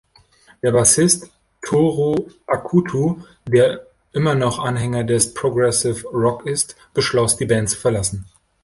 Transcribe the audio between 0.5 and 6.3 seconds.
Der Bassist Tohru Akutu, der immer noch Anhänger des Progressive